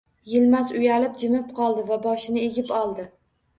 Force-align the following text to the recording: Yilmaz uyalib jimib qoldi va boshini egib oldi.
Yilmaz 0.29 0.71
uyalib 0.77 1.19
jimib 1.25 1.53
qoldi 1.61 1.85
va 1.93 2.01
boshini 2.09 2.45
egib 2.49 2.75
oldi. 2.83 3.09